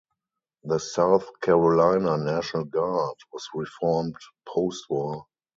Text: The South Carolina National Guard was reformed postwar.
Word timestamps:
The 0.63 0.79
South 0.79 1.27
Carolina 1.43 2.17
National 2.17 2.63
Guard 2.63 3.17
was 3.31 3.47
reformed 3.53 4.15
postwar. 4.47 5.27